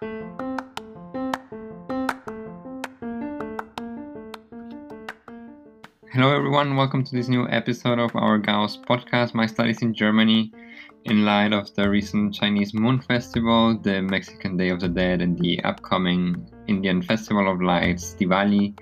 [0.00, 0.14] Hello,
[6.34, 6.74] everyone.
[6.74, 10.54] Welcome to this new episode of our Gauss podcast, My Studies in Germany.
[11.04, 15.38] In light of the recent Chinese Moon Festival, the Mexican Day of the Dead, and
[15.38, 18.72] the upcoming Indian Festival of Lights, Diwali,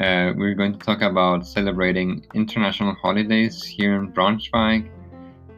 [0.00, 4.90] uh, we're going to talk about celebrating international holidays here in Braunschweig.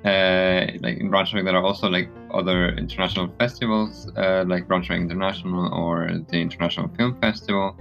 [0.04, 5.72] Uh, like in Braunschweig, there are also like other international festivals, uh, like Braunschweig International
[5.72, 7.74] or the International Film Festival.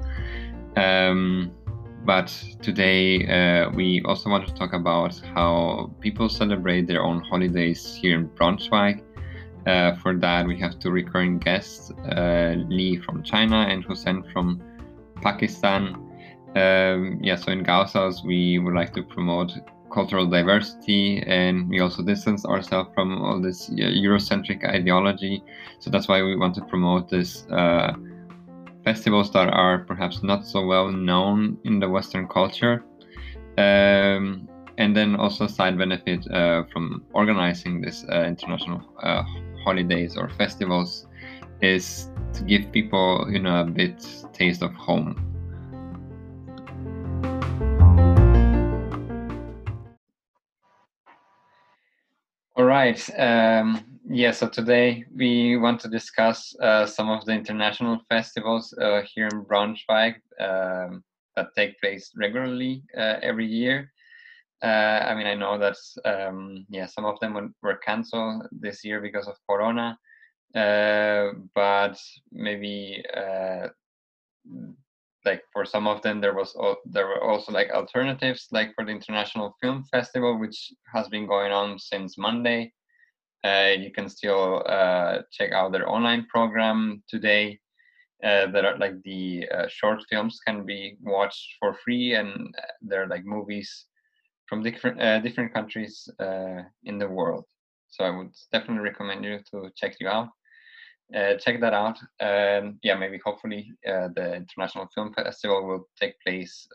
[0.77, 1.51] Um,
[2.05, 2.27] but
[2.61, 8.17] today uh, we also want to talk about how people celebrate their own holidays here
[8.17, 9.03] in Braunschweig.
[9.65, 14.61] Uh, for that, we have two recurring guests, uh, Lee from China and Hussein from
[15.21, 15.95] Pakistan.
[16.55, 19.53] Um, yeah, so in Gausshaus, we would like to promote
[19.93, 25.43] cultural diversity and we also distance ourselves from all this Eurocentric ideology.
[25.79, 27.93] So that's why we want to promote this uh,
[28.83, 32.83] festivals that are perhaps not so well known in the Western culture.
[33.57, 34.47] Um,
[34.79, 39.21] and then also side benefit uh, from organizing this uh, international uh,
[39.63, 41.07] holidays or festivals
[41.61, 45.32] is to give people, you know, a bit taste of home.
[52.55, 52.99] All right.
[53.19, 59.01] Um, yeah, so today we want to discuss uh, some of the international festivals uh,
[59.11, 61.03] here in Braunschweig um,
[61.35, 63.91] that take place regularly uh, every year.
[64.63, 64.67] Uh,
[65.09, 69.27] I mean, I know that um, yeah, some of them were canceled this year because
[69.27, 69.97] of Corona,
[70.55, 71.99] uh, but
[72.31, 73.69] maybe uh,
[75.25, 76.55] like for some of them there was
[76.85, 81.51] there were also like alternatives, like for the International Film Festival, which has been going
[81.51, 82.71] on since Monday.
[83.43, 87.59] Uh, you can still uh, check out their online program today.
[88.23, 92.71] Uh, that are like the uh, short films can be watched for free, and uh,
[92.81, 93.87] they're like movies
[94.47, 96.07] from different uh, different countries
[96.85, 97.43] in the world.
[97.89, 100.29] So I would definitely recommend you to check you out.
[101.39, 101.97] Check that out.
[102.19, 106.67] Um, yeah, maybe hopefully the International Film Festival will take place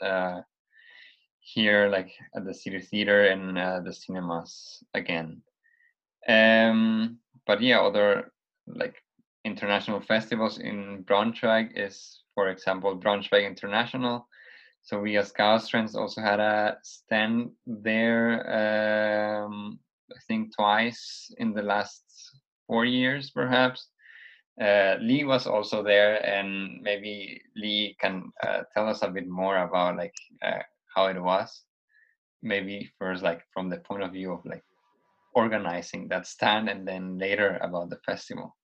[1.40, 3.56] here, like at the City Theater and
[3.86, 5.42] the cinemas again.
[6.28, 8.32] Um, but yeah, other
[8.66, 8.96] like
[9.44, 14.28] international festivals in Braunschweig is, for example, Braunschweig International.
[14.82, 19.78] So we as Gauss Friends also had a stand there, um,
[20.10, 22.02] I think twice in the last
[22.66, 23.88] four years, perhaps.
[24.60, 29.58] Uh, Lee was also there, and maybe Lee can uh, tell us a bit more
[29.58, 30.62] about like uh,
[30.94, 31.62] how it was.
[32.42, 34.64] Maybe first, like from the point of view of like
[35.34, 38.56] organizing that stand and then later about the festival.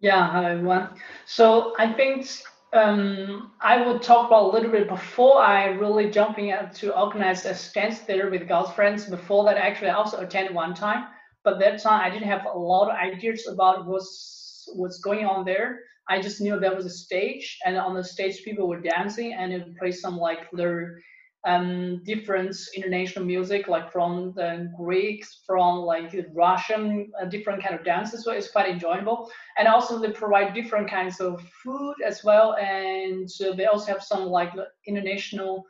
[0.00, 0.88] Yeah, hi everyone.
[1.26, 2.26] So I think
[2.72, 7.54] um, I would talk about a little bit before I really jumping to organize a
[7.54, 9.04] stand there with Gauss friends.
[9.04, 11.08] Before that, actually, I also attended one time,
[11.44, 14.39] but that time I didn't have a lot of ideas about what's
[14.74, 15.80] what's going on there.
[16.08, 19.52] I just knew there was a stage, and on the stage people were dancing, and
[19.52, 21.00] it played some like their
[21.46, 27.84] um, different international music, like from the Greeks, from like Russian, uh, different kind of
[27.84, 28.24] dances.
[28.24, 29.30] So it's quite enjoyable.
[29.58, 32.56] And also they provide different kinds of food as well.
[32.56, 34.52] And so they also have some like
[34.86, 35.64] international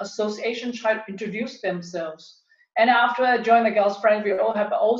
[0.00, 2.42] association try to introduce themselves.
[2.78, 4.98] And after I joined the Gauss Friends, we all have our own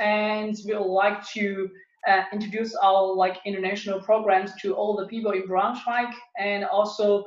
[0.00, 1.68] and we would like to
[2.08, 7.24] uh, introduce our like international programs to all the people in Braunschweig and also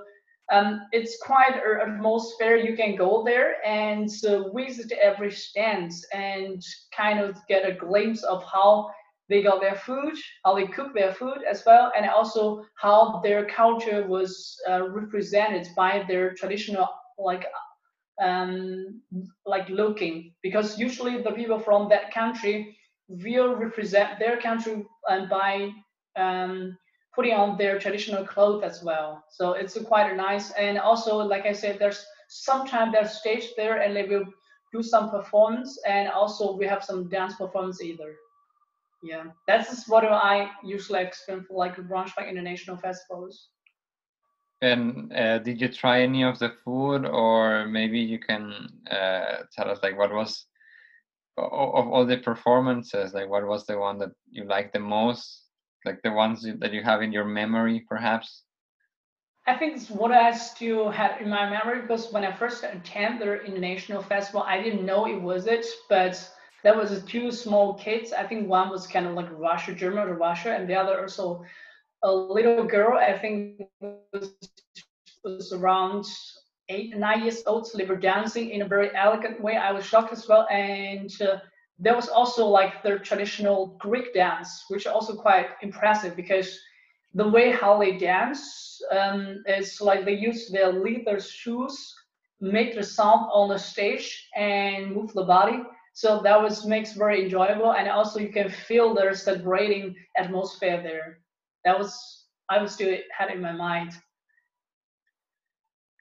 [0.51, 2.57] um, it's quite an atmosphere.
[2.57, 6.61] You can go there and uh, visit every stand and
[6.95, 8.91] kind of get a glimpse of how
[9.29, 10.13] they got their food,
[10.43, 15.67] how they cook their food as well, and also how their culture was uh, represented
[15.77, 17.45] by their traditional like
[18.21, 19.01] um,
[19.45, 20.33] like looking.
[20.43, 22.77] Because usually the people from that country
[23.23, 25.71] will represent their country and by
[26.15, 26.77] um,
[27.15, 29.23] putting on their traditional clothes as well.
[29.29, 30.51] So it's quite nice.
[30.51, 34.25] And also, like I said, there's sometimes there's stage there and they will
[34.73, 38.15] do some performance and also we have some dance performance either.
[39.03, 43.49] Yeah, that's what I usually experience for like Braunschweig International Festivals.
[44.61, 49.69] And uh, did you try any of the food, or maybe you can uh, tell
[49.69, 50.45] us like what was
[51.37, 55.39] of all the performances, like what was the one that you liked the most?
[55.85, 58.43] like the ones that you have in your memory perhaps
[59.47, 63.19] i think it's what i still had in my memory because when i first attended
[63.27, 66.15] the international festival i didn't know it was it but
[66.63, 68.13] there was two small kids.
[68.13, 71.43] I think one was kind of like Russia, German or Russia, and the other also
[72.03, 72.97] a little girl.
[72.97, 74.33] I think was,
[75.23, 76.05] was around
[76.69, 77.67] eight, nine years old.
[77.67, 79.57] So they were dancing in a very elegant way.
[79.57, 81.39] I was shocked as well, and uh,
[81.79, 86.59] there was also like their traditional Greek dance, which also quite impressive because
[87.13, 91.93] the way how they dance um, is like they use their leather shoes,
[92.41, 95.63] make the sound on the stage, and move the body.
[95.93, 101.19] So that was makes very enjoyable, and also you can feel their celebrating atmosphere there.
[101.65, 103.93] That was I was still had in my mind.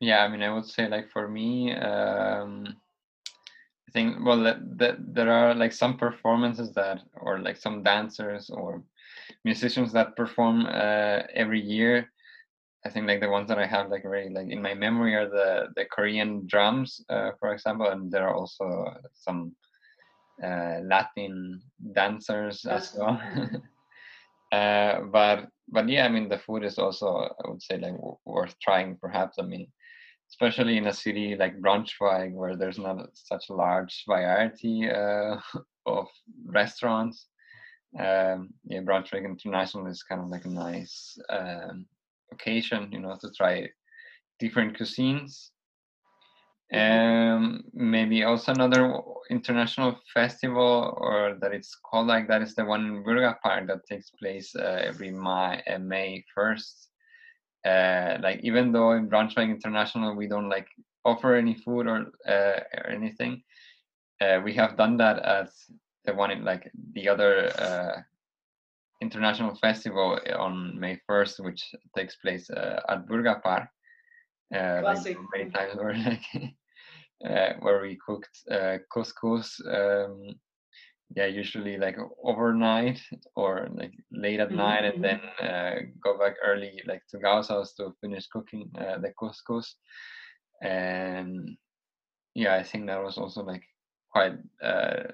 [0.02, 2.66] Yeah, I mean, I would say like for me, um,
[3.88, 8.50] I think well, that, that there are like some performances that, or like some dancers
[8.50, 8.82] or
[9.44, 12.10] musicians that perform uh, every year.
[12.84, 15.28] I think like the ones that I have like really like in my memory are
[15.28, 19.54] the the Korean drums, uh, for example, and there are also some
[20.42, 21.62] uh, Latin
[21.92, 23.22] dancers as well.
[24.52, 27.06] uh, but but yeah, I mean the food is also
[27.44, 28.96] I would say like w- worth trying.
[28.96, 29.68] Perhaps I mean,
[30.32, 35.36] especially in a city like Braunschweig where there's not such a large variety uh,
[35.86, 36.08] of
[36.46, 37.26] restaurants
[37.98, 41.86] um, yeah, Braunschweig International is kind of like a nice um,
[42.32, 43.68] occasion, you know, to try
[44.38, 45.50] different cuisines.
[46.72, 48.98] Um, maybe also another
[49.28, 54.08] international festival, or that it's called like that, is the one in Bürgerpark that takes
[54.10, 56.86] place uh, every May, uh, May 1st.
[57.64, 60.66] Uh, like even though in Braunschweig International we don't like
[61.04, 63.42] offer any food or, uh, or anything,
[64.20, 65.52] uh, we have done that as
[66.04, 68.00] the one in like the other uh,
[69.00, 71.62] international festival on May 1st, which
[71.96, 73.66] takes place uh, at Bürgerpark.
[74.54, 76.54] Uh, like many times where like
[77.24, 79.60] uh, where we cooked uh, couscous.
[79.66, 80.34] Um,
[81.14, 83.00] yeah, usually like overnight
[83.36, 84.56] or like late at mm-hmm.
[84.56, 88.98] night, and then uh, go back early, like to Gauss house to finish cooking uh,
[88.98, 89.74] the couscous.
[90.62, 91.56] And
[92.34, 93.64] yeah, I think that was also like
[94.10, 95.04] quite uh,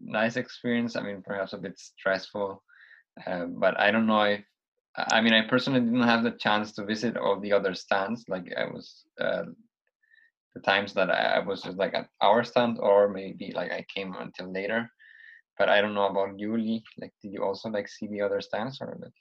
[0.00, 0.96] nice experience.
[0.96, 2.62] I mean, perhaps a bit stressful,
[3.26, 4.44] uh, but I don't know if.
[4.96, 8.24] I mean, I personally didn't have the chance to visit all the other stands.
[8.28, 9.44] Like I was uh,
[10.54, 14.14] the times that I, was just like at our stand, or maybe like I came
[14.18, 14.90] until later.
[15.60, 16.82] But I don't know about you, Lee.
[16.98, 19.12] Like, did you also like see the other stands, or like?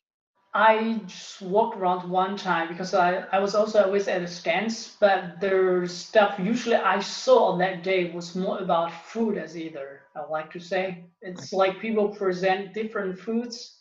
[0.53, 4.95] I just walked around one time because I, I was also always at the stands,
[5.01, 10.03] but the stuff usually I saw on that day was more about food as either.
[10.15, 13.77] I like to say it's like people present different foods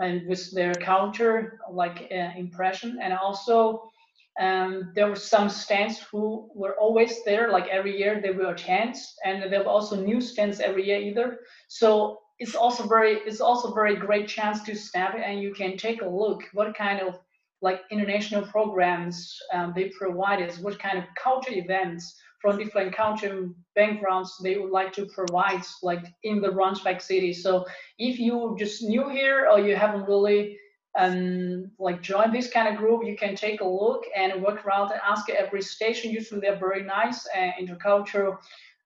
[0.00, 3.88] and with their counter like uh, impression, and also
[4.38, 8.96] um, there were some stands who were always there, like every year they will attend,
[9.24, 11.40] and there were also new stands every year either.
[11.68, 16.02] So it's also very it's also very great chance to snap and you can take
[16.02, 17.18] a look what kind of
[17.62, 23.50] like international programs um, they provide us what kind of culture events from different culture
[23.76, 27.66] backgrounds they would like to provide like in the Braunschweig city so
[27.98, 30.58] if you just new here or you haven't really
[30.98, 34.90] um, like join this kind of group you can take a look and work around
[34.90, 38.36] and ask every station usually they're very nice and intercultural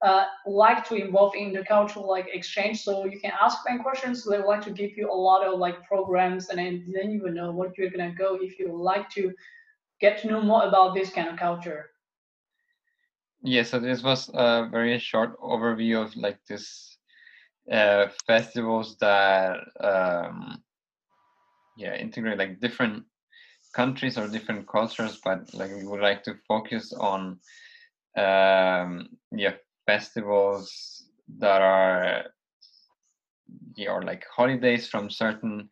[0.05, 2.83] uh, like to involve in the cultural like exchange.
[2.83, 4.23] So you can ask them questions.
[4.25, 7.33] They like to give you a lot of like programs, and then, then you will
[7.33, 9.33] know what you're gonna go if you like to
[10.01, 11.91] get to know more about this kind of culture.
[13.43, 16.99] Yeah, so this was a very short overview of like this
[17.70, 20.63] uh, festivals that um,
[21.76, 23.04] yeah integrate like different
[23.74, 27.38] countries or different cultures, but like we would like to focus on
[28.16, 29.54] um, yeah
[29.86, 31.04] festivals
[31.38, 32.24] that are
[33.76, 35.69] yeah, or like holidays from certain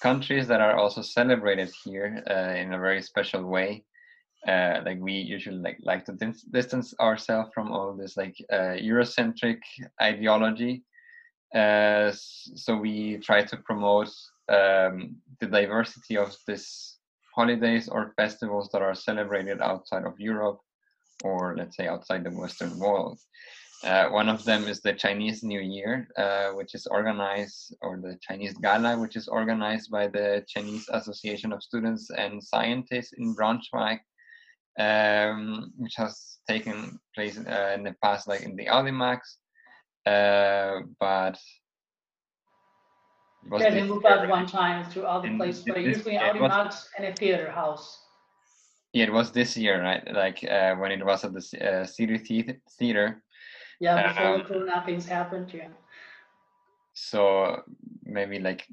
[0.00, 3.84] countries that are also celebrated here uh, in a very special way.
[4.48, 8.74] Uh, like we usually like like to dis- distance ourselves from all this like uh,
[8.80, 9.58] Eurocentric
[10.00, 10.82] ideology.
[11.54, 14.08] Uh, so we try to promote
[14.48, 16.98] um, the diversity of these
[17.34, 20.60] holidays or festivals that are celebrated outside of Europe
[21.22, 23.18] or let's say outside the Western world.
[23.82, 28.18] Uh, one of them is the Chinese New Year, uh, which is organized, or the
[28.20, 34.00] Chinese Gala, which is organized by the Chinese Association of Students and Scientists in Braunschweig,
[34.78, 39.20] um, which has taken place uh, in the past, like in the Audimax.
[40.04, 40.82] Uh,
[43.58, 47.50] yeah, they moved out one time to other places, but usually Audimax and a theater
[47.50, 48.04] house.
[48.92, 50.02] Yeah, it was this year, right?
[50.12, 52.18] Like uh, when it was at the uh, City
[52.78, 53.22] Theater.
[53.78, 55.68] Yeah, before um, the Corona things happened, yeah.
[56.92, 57.62] so
[58.04, 58.66] maybe like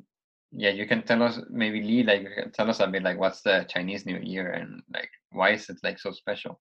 [0.51, 3.65] yeah you can tell us maybe lee like tell us a bit like what's the
[3.69, 6.59] chinese new year and like why is it like so special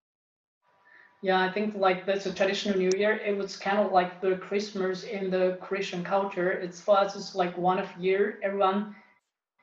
[1.23, 4.37] yeah i think like that's a traditional new year it was kind of like the
[4.37, 8.95] christmas in the christian culture it's for us it's like one of year everyone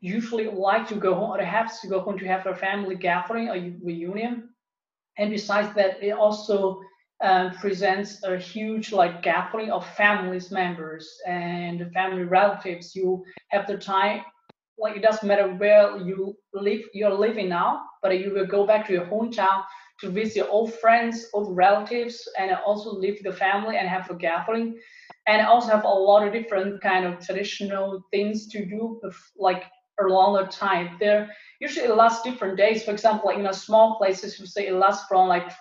[0.01, 3.50] usually like to go home or have to go home to have a family gathering
[3.50, 4.50] or reunion
[5.17, 6.79] and besides that it also
[7.24, 12.95] um, presents a huge like gathering of families members and family relatives.
[12.95, 14.22] You have the time,
[14.77, 18.86] like it doesn't matter where you live, you're living now, but you will go back
[18.88, 19.63] to your hometown
[20.03, 24.79] to visit old friends, old relatives, and also leave the family and have a gathering.
[25.27, 29.01] And also have a lot of different kind of traditional things to do,
[29.38, 29.63] like
[30.00, 30.98] a longer time.
[31.00, 32.83] There usually it lasts different days.
[32.83, 35.51] For example, like in a small places, you say it lasts from like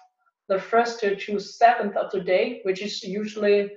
[0.49, 3.71] the first to seventh of the day, which is usually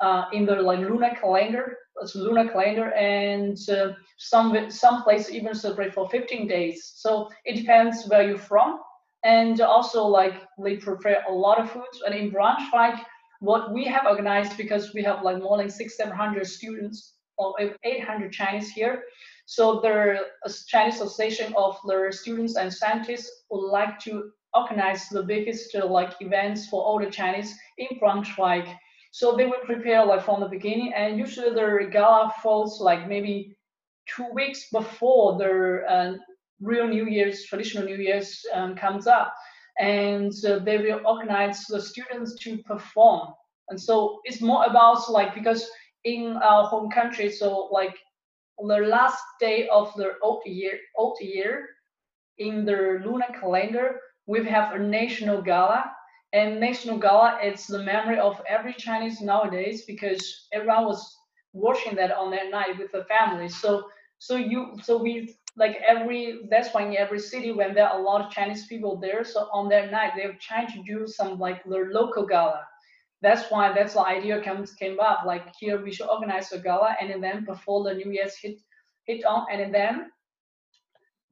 [0.00, 1.78] uh, in the like lunar calendar.
[2.02, 6.92] It's lunar calendar, and uh, some some places even celebrate for 15 days.
[6.96, 8.80] So it depends where you're from,
[9.26, 12.02] and also like they prepare a lot of foods.
[12.06, 13.00] And in Braunschweig,
[13.40, 17.54] what we have organized because we have like more than six, seven hundred students or
[17.82, 19.02] 800 Chinese here.
[19.46, 20.20] So the
[20.68, 26.14] Chinese Association of the Students and Scientists would like to organize the biggest uh, like
[26.20, 28.66] events for all the Chinese in Braunschweig.
[29.10, 33.56] So they will prepare like from the beginning, and usually the gala falls like maybe
[34.06, 36.14] two weeks before the uh,
[36.60, 39.34] real New Year's, traditional New Year's um, comes up,
[39.78, 43.34] and uh, they will organize the students to perform.
[43.68, 45.68] And so it's more about like because
[46.04, 47.96] in our home country, so like
[48.58, 51.68] the last day of the old year, old year
[52.38, 55.92] in the lunar calendar, we have a national gala.
[56.32, 61.16] And national gala it's the memory of every chinese nowadays because everyone was
[61.52, 63.48] watching that on that night with the family.
[63.48, 67.98] So so you so we like every that's why in every city when there are
[67.98, 71.38] a lot of chinese people there so on that night they're trying to do some
[71.38, 72.60] like their local gala
[73.22, 76.94] that's why that's the idea comes came up like here we should organize a gala
[77.00, 78.58] and then before the new year's hit
[79.06, 80.10] hit on and then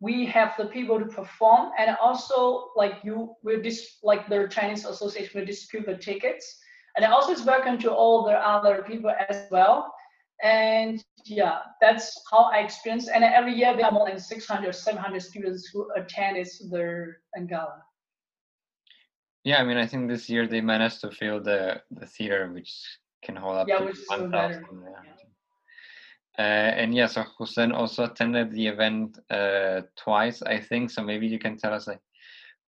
[0.05, 4.85] we have the people to perform and also like you will dis like the Chinese
[4.85, 6.59] Association will distribute the tickets.
[6.95, 9.93] And also it's welcome to all the other people as well.
[10.43, 13.09] And yeah, that's how I experienced.
[13.15, 17.83] And every year there are more than 600, 700 students who attend their gala.
[19.45, 22.73] Yeah, I mean, I think this year they managed to fill the the theater, which
[23.23, 24.65] can hold up yeah, to which is 1,000.
[24.73, 24.89] Yeah.
[25.05, 25.13] Yeah.
[26.37, 30.91] Uh, and yeah, so Hussein also attended the event uh, twice, I think.
[30.91, 32.01] So maybe you can tell us, like,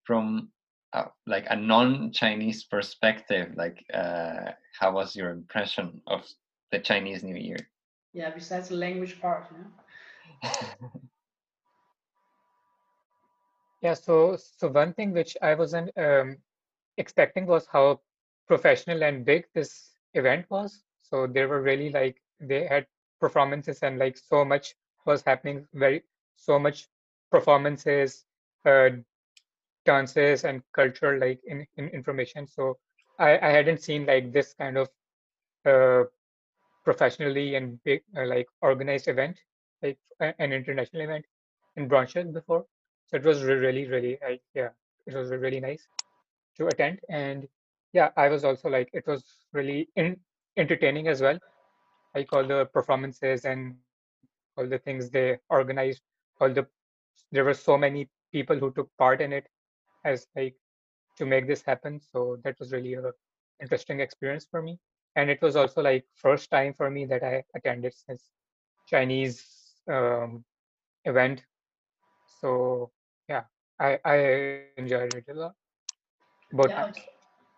[0.04, 0.50] from
[0.92, 6.24] uh, like a non-Chinese perspective, like, uh, how was your impression of
[6.70, 7.58] the Chinese New Year?
[8.12, 9.46] Yeah, besides the language part,
[10.42, 10.52] yeah.
[13.82, 13.94] yeah.
[13.94, 16.38] So, so one thing which I wasn't um,
[16.96, 18.00] expecting was how
[18.46, 20.82] professional and big this event was.
[21.02, 22.86] So there were really like they had
[23.20, 24.74] performances and like so much
[25.06, 26.02] was happening very
[26.36, 26.88] so much
[27.30, 28.24] performances
[28.64, 28.90] uh,
[29.84, 32.76] dances and culture like in, in information so
[33.18, 34.88] I, I hadn't seen like this kind of
[35.64, 36.04] uh,
[36.86, 39.36] professionally and big uh, like organized event
[39.82, 41.24] like an international event
[41.76, 42.64] in Braunschweig before.
[43.08, 44.70] So it was really really like yeah
[45.06, 45.86] it was really nice
[46.56, 47.00] to attend.
[47.08, 47.48] And
[47.92, 50.16] yeah I was also like it was really in,
[50.56, 51.38] entertaining as well.
[52.14, 53.74] Like all the performances and
[54.56, 56.02] all the things they organized
[56.40, 56.66] all the
[57.32, 59.46] there were so many people who took part in it
[60.04, 60.54] as like
[61.18, 62.00] to make this happen.
[62.12, 63.12] So that was really a
[63.60, 64.78] interesting experience for me
[65.16, 68.30] and it was also like first time for me that i attended this
[68.86, 69.44] chinese
[69.90, 70.44] um,
[71.04, 71.44] event.
[72.40, 72.90] So
[73.28, 73.44] yeah
[73.80, 74.16] i i
[74.76, 75.54] enjoyed it a lot.
[76.52, 76.98] Both yeah, times.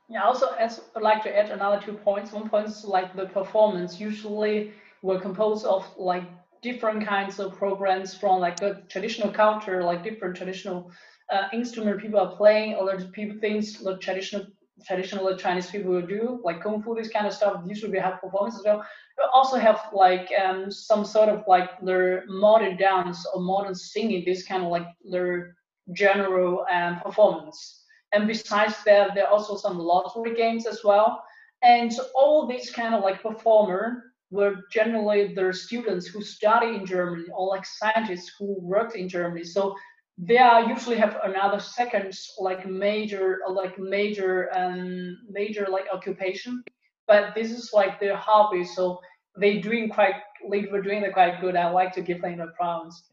[0.08, 2.32] yeah, also as I'd like to add another two points.
[2.32, 4.00] One point is like the performance.
[4.00, 4.72] Usually
[5.02, 6.24] were composed of like
[6.62, 10.90] different kinds of programs from like the traditional culture, like different traditional
[11.30, 14.46] uh, instrument people are playing, or the people things the traditional
[14.86, 17.62] traditional Chinese people do, like kung fu, this kind of stuff.
[17.66, 18.84] Usually we have performances as well.
[19.18, 24.24] We also have like um, some sort of like their modern dance or modern singing,
[24.24, 25.56] this kind of like their
[25.92, 27.84] general um, performance.
[28.12, 31.22] And besides that, there are also some lottery games as well.
[31.62, 37.24] And all these kind of like performer were generally the students who study in Germany
[37.34, 39.44] or like scientists who worked in Germany.
[39.44, 39.74] So
[40.18, 46.62] they are usually have another second like major like major um major like occupation
[47.06, 49.00] but this is like their hobby so
[49.38, 51.56] they doing quite were doing it quite good.
[51.56, 53.04] I like to give them the props.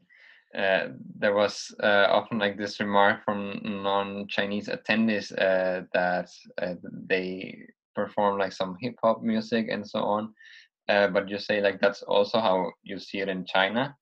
[0.58, 6.30] Uh, there was uh, often like this remark from non-Chinese attendees uh, that
[6.62, 6.76] uh,
[7.08, 7.58] they
[7.94, 10.34] perform like some hip hop music and so on.
[10.88, 13.96] Uh, but you say like that's also how you see it in China.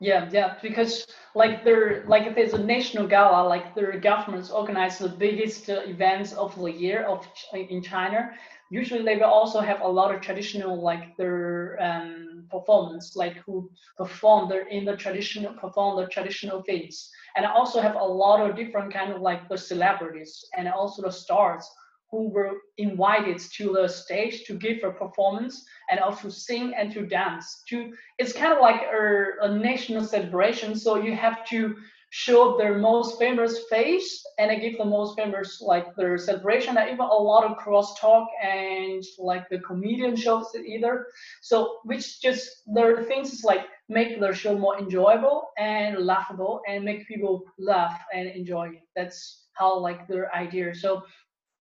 [0.00, 4.98] Yeah, yeah, because like there, like if there's a national gala, like the governments organize
[4.98, 8.30] the biggest uh, events of the year of in China.
[8.70, 13.68] Usually, they will also have a lot of traditional, like their um, performance, like who
[13.96, 18.54] perform their in the traditional perform the traditional things, and also have a lot of
[18.54, 21.68] different kind of like the celebrities and also the stars
[22.10, 27.06] who were invited to the stage to give a performance and also sing and to
[27.06, 27.62] dance.
[27.68, 30.74] To it's kind of like a, a national celebration.
[30.74, 31.76] So you have to
[32.10, 37.00] show their most famous face and give the most famous like their celebration and even
[37.00, 41.06] a lot of crosstalk and like the comedian shows it either.
[41.42, 46.84] So which just their things is like make their show more enjoyable and laughable and
[46.84, 48.82] make people laugh and enjoy it.
[48.96, 50.74] That's how like their idea.
[50.74, 51.02] So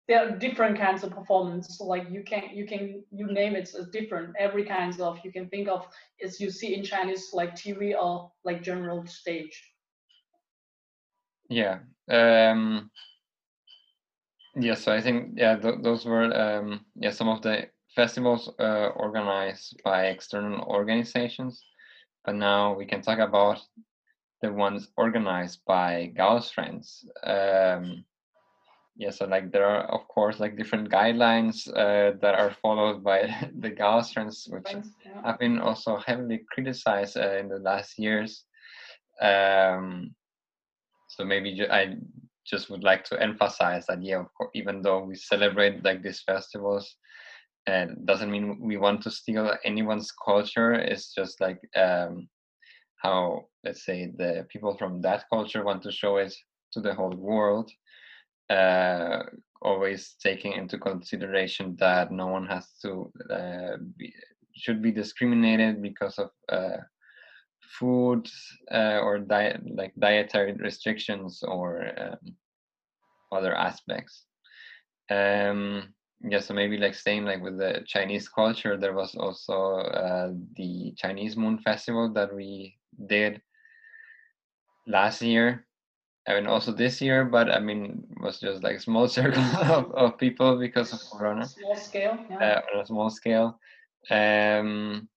[0.08, 1.80] there are different kinds of performance.
[1.80, 4.36] Like you can you can you name it as different.
[4.38, 5.88] Every kinds of you can think of
[6.24, 9.56] as you see in chinese like tv or like general stage.
[11.50, 11.80] Yeah
[12.10, 12.90] um
[14.56, 18.90] yeah so i think yeah th- those were um yeah some of the festivals uh,
[18.96, 21.64] organized by external organizations.
[22.26, 23.60] But now we can talk about
[24.42, 28.06] the ones organized by gauss friends um
[28.96, 33.22] yeah so like there are of course like different guidelines uh, that are followed by
[33.60, 35.22] the Gaussians which yeah.
[35.26, 38.46] have been also heavily criticized uh, in the last years
[39.22, 40.14] um,
[41.08, 41.96] so maybe ju- i
[42.46, 46.22] just would like to emphasize that yeah of course, even though we celebrate like these
[46.22, 46.96] festivals
[47.68, 52.28] and doesn't mean we want to steal anyone's culture it's just like um,
[52.98, 56.34] how let's say the people from that culture want to show it
[56.72, 57.70] to the whole world
[58.50, 59.24] uh,
[59.62, 64.14] always taking into consideration that no one has to uh, be,
[64.56, 66.78] should be discriminated because of uh,
[67.80, 68.28] food
[68.72, 72.36] uh, or diet like dietary restrictions or um,
[73.32, 74.26] other aspects.
[75.10, 75.94] Um,
[76.30, 80.94] yeah so maybe like staying like with the chinese culture there was also uh, the
[80.98, 82.78] chinese moon festival that we
[83.08, 83.42] did
[84.88, 85.66] last year
[86.28, 89.44] I mean, also this year, but I mean, it was just like a small circle
[89.44, 91.46] of, of people because of Corona.
[91.48, 92.38] Small scale, yeah.
[92.58, 93.60] Uh, on a small scale.
[94.10, 95.08] Um,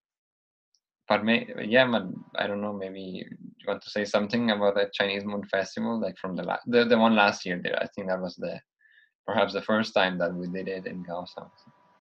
[1.09, 2.05] but may, yeah, but
[2.37, 2.73] I don't know.
[2.73, 3.27] Maybe you
[3.67, 6.99] want to say something about the Chinese Moon Festival, like from the la- the the
[6.99, 7.61] one last year.
[7.63, 8.59] There, I think that was the
[9.27, 11.51] perhaps the first time that we did it in Gauss House.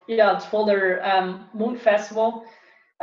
[0.09, 2.45] Yeah, it's for the um, Moon Festival.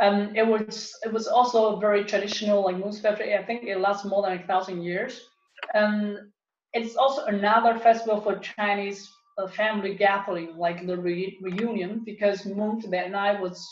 [0.00, 3.34] Um, it was it was also a very traditional like moon festival.
[3.34, 5.29] I think it lasts more than a thousand years.
[5.74, 6.32] Um,
[6.72, 12.82] it's also another festival for Chinese uh, family gathering, like the re- reunion, because Moon
[12.90, 13.66] that night was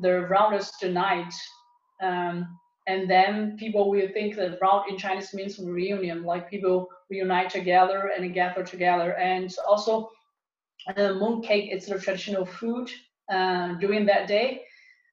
[0.00, 1.32] the roundest night.
[2.02, 7.50] Um, and then people will think that round in Chinese means reunion, like people reunite
[7.50, 9.16] together and gather together.
[9.16, 10.10] And also,
[10.96, 12.88] uh, moon cake is the traditional food
[13.32, 14.62] uh, during that day.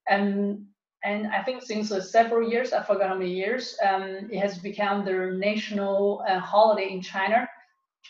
[0.07, 0.65] And
[1.03, 4.57] and I think since uh, several years, I forgot how many years, um, it has
[4.57, 7.47] become their national uh, holiday in China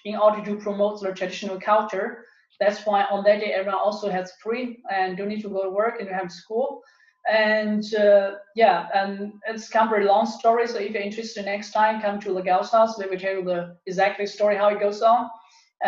[0.06, 2.26] in order to promote their traditional culture.
[2.60, 5.72] That's why on that day, everyone also has free and don't need to go to
[5.72, 6.84] work and have school.
[7.28, 10.68] And uh, yeah, and it's kind of a very long story.
[10.68, 12.96] So if you're interested next time, come to the Gauss house.
[12.96, 15.30] They will tell you the exact story how it goes on.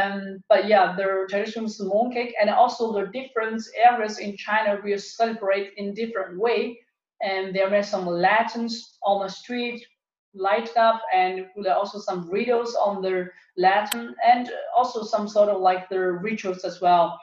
[0.02, 5.74] Um, but yeah, the traditional mooncake and also the different areas in China will celebrate
[5.78, 6.80] in different way
[7.22, 9.86] and there were some lanterns on the street
[10.34, 15.50] light up and there are also some riddles on the lantern and also some sort
[15.50, 17.18] of like the rituals as well.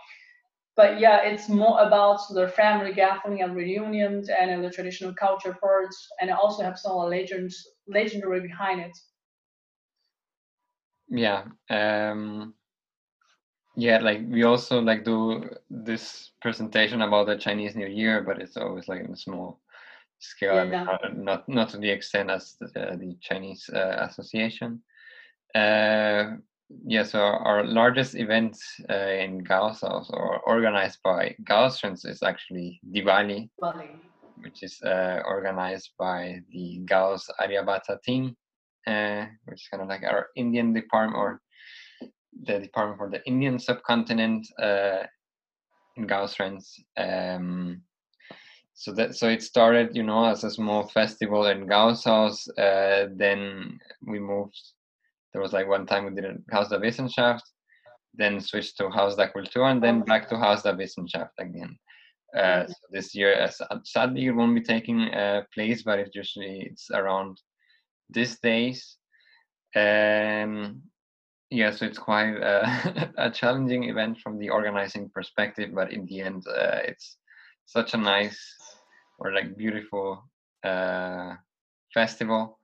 [0.77, 6.09] But yeah it's more about the family gathering and reunions and the traditional culture parts
[6.21, 8.97] and I also have some legends legendary behind it.
[11.09, 12.55] Yeah um
[13.77, 18.57] yeah like we also like do this presentation about the chinese new year but it's
[18.57, 19.61] always like in a small
[20.23, 20.63] scale, yeah.
[20.63, 24.83] I mean, not, not, not to the extent as the, the Chinese uh, Association.
[25.55, 26.37] Uh,
[26.87, 28.57] yeah, so our largest event
[28.89, 33.51] uh, in Gauss, or organized by Gaussians, is actually Diwali,
[34.43, 38.35] which is uh, organized by the Gauss Aryabhata team,
[38.87, 41.41] uh, which is kind of like our Indian department or
[42.45, 44.47] the department for the Indian subcontinent.
[44.59, 45.03] Uh,
[45.97, 46.37] in Gauss.
[46.97, 47.83] Um,
[48.83, 52.49] so that so it started, you know, as a small festival in Gauss House.
[52.59, 54.61] Uh, then we moved.
[55.33, 57.43] There was like one time we did a Haus der Wissenschaft,
[58.13, 61.79] then switched to Haus der Kultur, and then back to Haus der Wissenschaft again.
[62.37, 66.63] Uh, so this year, uh, sadly, it won't be taking uh, place, but it's usually
[66.63, 67.41] it's around
[68.11, 68.97] these days.
[69.77, 70.83] Um,
[71.51, 76.21] yeah, so it's quite uh, a challenging event from the organizing perspective, but in the
[76.21, 77.17] end, uh, it's
[77.67, 78.57] such a nice
[79.19, 80.25] or like beautiful
[80.65, 81.35] uh,
[81.93, 82.59] festival.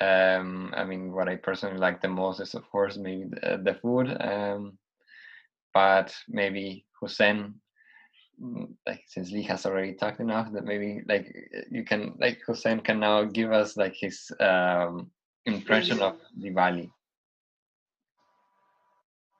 [0.00, 3.74] Um, I mean, what I personally like the most is, of course, maybe the, the
[3.74, 4.78] food, um,
[5.72, 7.54] but maybe Hussein
[8.42, 11.32] mm, like since Lee has already talked enough that maybe like
[11.70, 15.10] you can like Hussein can now give us like his um,
[15.46, 16.90] impression of Diwali.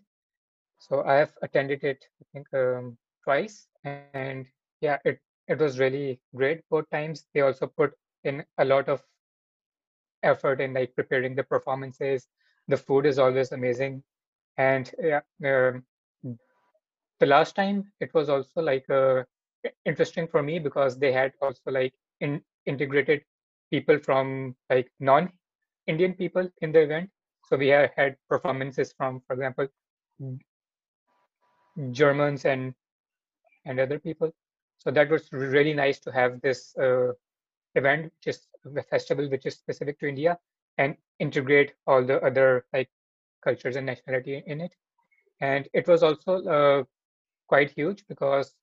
[0.78, 4.46] So I have attended it, I think, um, twice, and
[4.80, 7.26] yeah, it it was really great both times.
[7.34, 9.02] They also put in a lot of
[10.22, 12.28] effort in like preparing the performances.
[12.68, 14.02] The food is always amazing,
[14.56, 15.84] and yeah, um,
[17.20, 19.22] the last time it was also like uh,
[19.84, 23.22] interesting for me because they had also like in, integrated
[23.70, 27.10] people from like non-Indian people in the event.
[27.48, 29.68] So we have had performances from, for example,
[31.90, 32.74] Germans and
[33.66, 34.32] and other people.
[34.78, 37.12] So that was really nice to have this uh,
[37.74, 40.38] event, which is a festival which is specific to India,
[40.78, 42.88] and integrate all the other like
[43.44, 44.72] cultures and nationality in it.
[45.40, 46.84] And it was also uh,
[47.52, 48.54] quite huge because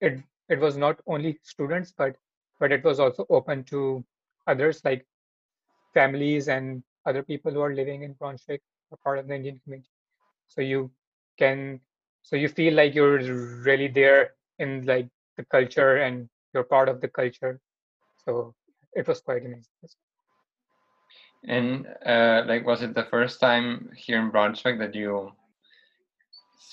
[0.00, 2.16] it it was not only students, but
[2.60, 4.04] but it was also open to
[4.46, 5.06] others like
[5.94, 9.90] families and other people who are living in Brunswick or part of the Indian community.
[10.46, 10.90] So you
[11.38, 11.80] can
[12.22, 13.18] so you feel like you're
[13.70, 17.60] really there in like the culture and you're part of the culture
[18.24, 18.54] so
[18.94, 19.64] it was quite amazing
[21.46, 25.32] and uh, like was it the first time here in Brunswick that you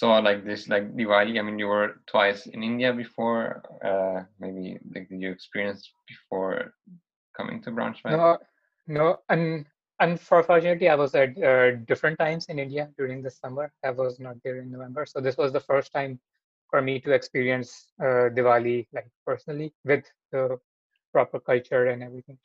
[0.02, 3.44] saw like this like diwali i mean you were twice in india before
[3.90, 5.82] uh, maybe like did you experience
[6.14, 6.56] before
[7.38, 8.38] coming to braunschweig no
[9.00, 9.66] no and
[10.02, 13.72] unfortunately, I was at uh, different times in India during the summer.
[13.86, 16.20] I was not there in November, so this was the first time
[16.70, 20.60] for me to experience uh, Diwali like personally with the
[21.14, 22.38] proper culture and everything.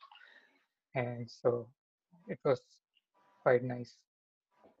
[0.95, 1.67] And so
[2.27, 2.61] it was
[3.41, 3.97] quite nice.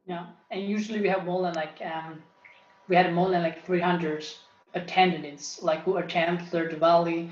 [0.05, 2.23] Yeah, and usually we have more than like um,
[2.87, 4.25] we had more than like 300
[4.73, 7.31] attendants like who attend their Diwali,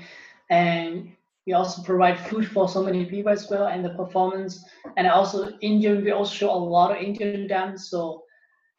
[0.50, 1.10] and
[1.46, 4.64] we also provide food for so many people as well and the performance.
[4.96, 7.90] And also indian we also show a lot of indian dance.
[7.90, 8.24] So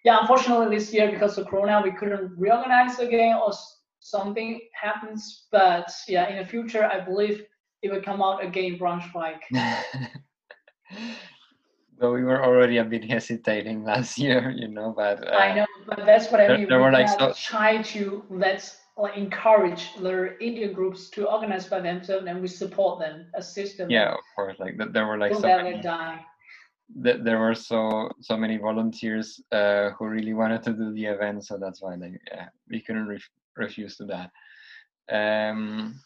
[0.04, 3.54] yeah unfortunately this year because of corona we couldn't reorganize again or
[4.00, 5.48] something happens.
[5.52, 7.46] But yeah in the future i believe
[7.82, 9.40] it will come out again Braunschweig.
[12.00, 15.66] well we were already a bit hesitating last year you know but uh, i know
[15.88, 19.94] but that's what i mean there, there were like so try to let's like encourage
[19.96, 23.90] the Indian groups to organize by themselves, and we support them, assist them.
[23.90, 24.58] Yeah, of course.
[24.60, 26.26] Like there were like so many, die.
[26.96, 31.58] there were so so many volunteers uh, who really wanted to do the event, so
[31.58, 34.32] that's why like yeah, we couldn't ref refuse to that.
[35.10, 36.00] Um.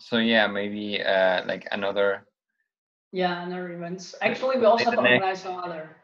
[0.00, 2.26] So yeah, maybe uh, like another.
[3.12, 4.14] Yeah, another events.
[4.22, 5.96] Actually, we also have organized some other.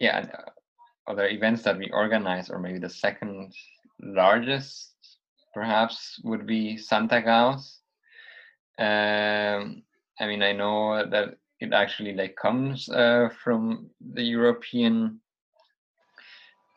[0.00, 0.26] Yeah,
[1.06, 3.52] other events that we organize, or maybe the second
[4.00, 4.94] largest
[5.54, 7.80] perhaps would be Santa Gauss.
[8.78, 9.82] Um,
[10.20, 15.20] I mean, I know that it actually like comes uh, from the European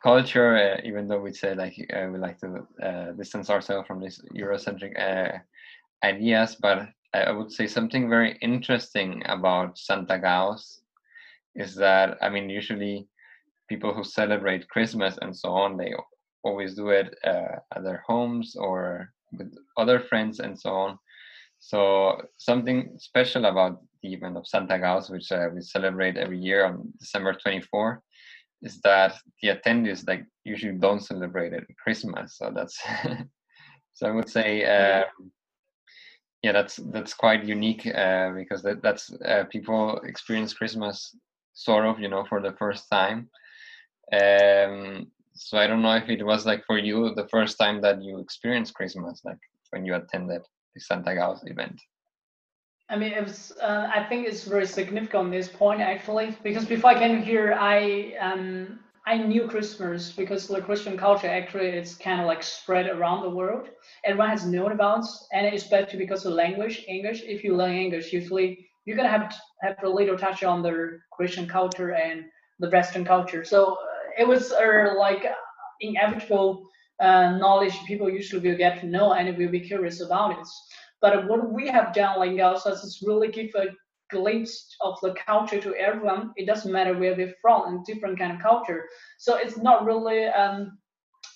[0.01, 3.99] culture, uh, even though we say like uh, we like to uh, distance ourselves from
[4.01, 5.37] these Eurocentric uh,
[6.03, 6.57] ideas.
[6.59, 10.81] But I would say something very interesting about Santa Gauss
[11.55, 13.07] is that I mean, usually
[13.67, 15.93] people who celebrate Christmas and so on, they
[16.43, 20.99] always do it uh, at their homes or with other friends and so on.
[21.59, 26.65] So something special about the event of Santa Gauss, which uh, we celebrate every year
[26.65, 28.01] on December 24,
[28.63, 32.37] is that the attendees like usually don't celebrate it Christmas.
[32.37, 32.81] So that's
[33.93, 35.03] so I would say uh,
[36.43, 41.15] yeah, that's that's quite unique uh, because that, that's uh, people experience Christmas
[41.53, 43.29] sort of you know for the first time.
[44.11, 48.03] Um, so I don't know if it was like for you the first time that
[48.03, 50.41] you experienced Christmas, like when you attended
[50.73, 51.79] the Santa Claus event.
[52.89, 56.65] I mean, it was, uh, I think it's very significant on this point actually, because
[56.65, 61.95] before I came here, I um, I knew Christmas because the Christian culture actually it's
[61.95, 63.67] kind of like spread around the world.
[64.05, 67.23] Everyone has known about, and especially because of language, English.
[67.25, 70.99] If you learn English, usually you're gonna have to have a little touch on the
[71.11, 72.25] Christian culture and
[72.59, 73.43] the Western culture.
[73.43, 73.75] So uh,
[74.19, 75.25] it was uh, like
[75.81, 76.63] inevitable
[76.99, 80.47] uh, knowledge people usually will get to know and will be curious about it.
[81.01, 83.65] But what we have done, like also, is really give a
[84.11, 86.31] glimpse of the culture to everyone.
[86.35, 88.87] It doesn't matter where they're from and different kind of culture.
[89.17, 90.77] So it's not really um,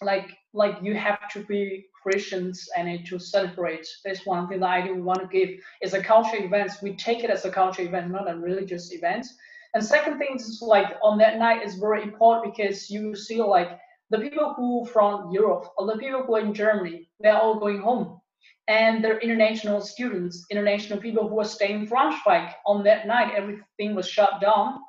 [0.01, 3.87] like like you have to be Christians and to celebrate.
[4.03, 6.71] That's one thing that I do want to give is a culture event.
[6.81, 9.25] We take it as a culture event, not a religious event.
[9.73, 13.79] And second thing is like on that night is very important because you see like
[14.11, 17.81] the people who from Europe or the people who are in Germany, they're all going
[17.81, 18.21] home
[18.67, 23.95] and their international students, international people who were staying in Braunschweig on that night, everything
[23.95, 24.79] was shut down.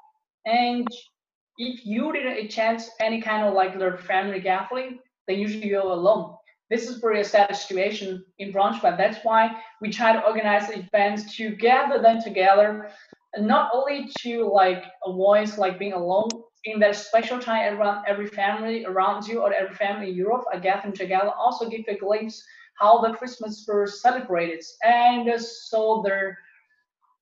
[0.47, 0.89] And
[1.59, 6.37] if you didn't chance any kind of like their family gathering, then usually you're alone.
[6.71, 8.97] This is very a sad situation in Braunschweig.
[8.97, 12.91] That's why we try to organize events to gather them together,
[13.39, 16.29] not only to like avoid like being alone
[16.65, 20.59] in that special time around every family around you or every family in Europe are
[20.59, 22.43] gathering together, also give a glimpse
[22.79, 24.63] how the Christmas were celebrated.
[24.83, 26.35] And so the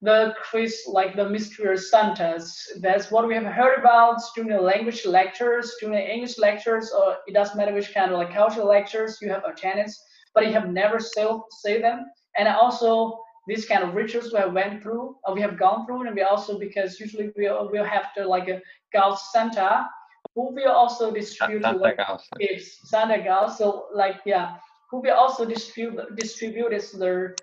[0.01, 2.71] the Chris like the mysterious Santas.
[2.79, 7.17] That's what we have heard about during the language lectures, during the English lectures, or
[7.27, 9.89] it doesn't matter which kind of like cultural lectures you have attended,
[10.33, 11.27] but you have never say,
[11.63, 12.05] say them.
[12.37, 16.05] And also these kind of rituals we have went through, or we have gone through,
[16.05, 18.61] and we also because usually we will have to like uh, a
[18.93, 19.87] Gauss Santa,
[20.35, 22.27] who will also distribute Santa like Gauss.
[22.39, 23.57] gifts, Santa Gauss.
[23.57, 24.57] So like yeah,
[24.89, 27.35] who will also distribute distribute their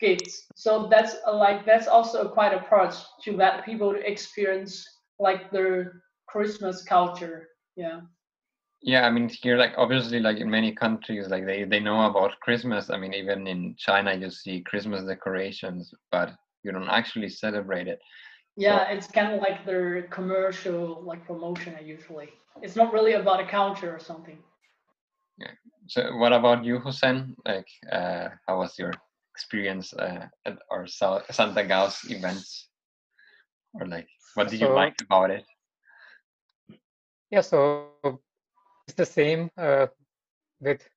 [0.00, 0.46] gifts.
[0.54, 4.84] So that's a, like that's also quite a approach to let people experience
[5.18, 7.48] like their Christmas culture.
[7.76, 8.00] Yeah.
[8.82, 12.38] Yeah, I mean here, like obviously, like in many countries, like they they know about
[12.40, 12.90] Christmas.
[12.90, 16.32] I mean, even in China, you see Christmas decorations, but
[16.64, 17.98] you don't actually celebrate it.
[18.56, 21.74] Yeah, so, it's kind of like their commercial like promotion.
[21.82, 22.28] Usually,
[22.62, 24.38] it's not really about a culture or something.
[25.38, 25.52] Yeah.
[25.86, 27.34] So, what about you, Hussein?
[27.44, 28.92] Like, uh, how was your
[29.34, 32.68] experience uh, at our Santa Gauss events?
[33.74, 35.44] Or like, what did so, you like about it?
[37.30, 37.90] Yeah, so
[38.86, 39.86] it's the same uh,
[40.60, 40.88] with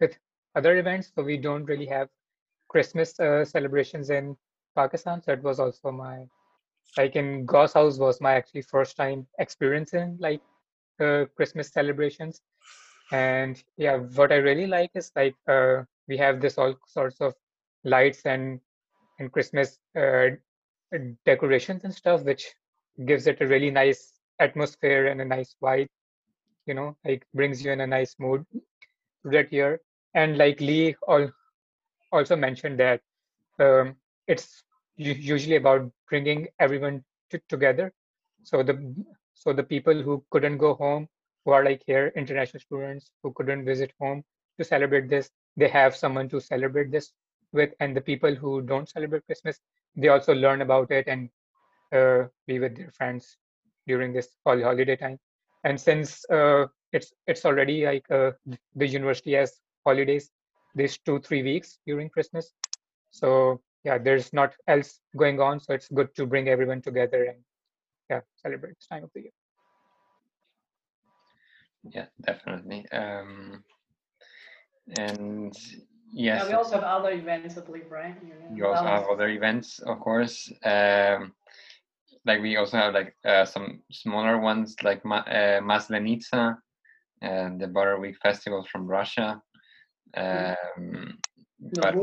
[0.00, 0.18] with
[0.56, 1.12] other events.
[1.14, 2.08] So we don't really have
[2.68, 4.36] Christmas uh, celebrations in
[4.74, 5.22] Pakistan.
[5.22, 6.26] So it was also my
[6.96, 10.40] like in Gauss House was my actually first time experiencing like
[11.00, 12.40] uh, Christmas celebrations
[13.12, 17.34] and yeah what i really like is like uh, we have this all sorts of
[17.84, 18.60] lights and
[19.18, 20.28] and christmas uh,
[21.24, 22.54] decorations and stuff which
[23.06, 25.88] gives it a really nice atmosphere and a nice vibe
[26.66, 28.44] you know like brings you in a nice mood
[29.24, 29.80] that year.
[30.14, 31.28] And like lee all
[32.12, 33.00] also mentioned that
[33.58, 34.64] um, it's
[34.96, 37.04] usually about bringing everyone
[37.48, 37.92] together.
[38.42, 38.94] So the
[39.34, 41.08] so the people who couldn't go home
[41.44, 44.22] who are like here, international students who couldn't visit home
[44.58, 45.30] to celebrate this.
[45.56, 47.12] They have someone to celebrate this
[47.52, 49.60] with, and the people who don't celebrate Christmas,
[49.96, 51.28] they also learn about it and
[51.92, 53.36] uh, be with their friends
[53.86, 55.18] during this holiday time.
[55.64, 58.32] And since uh, it's it's already like uh,
[58.74, 60.30] the university has holidays,
[60.74, 62.52] these two three weeks during Christmas,
[63.10, 67.38] so yeah, there's not else going on, so it's good to bring everyone together and
[68.10, 69.30] yeah, celebrate this time of the year
[71.90, 73.62] yeah definitely um
[74.96, 75.52] and
[76.12, 78.14] yes yeah, we also have other events i believe right
[78.50, 81.32] you also have other events of course um
[82.26, 86.56] like we also have like uh, some smaller ones like Ma- uh, Maslenitsa
[87.22, 89.40] and the Butter Week festival from Russia.
[90.16, 90.80] Mm-hmm.
[90.80, 91.18] Um,
[91.72, 91.96] but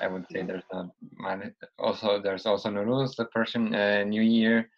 [0.00, 0.86] I would say there's not
[1.78, 4.70] also there's also Nowruz, the Persian uh, New Year.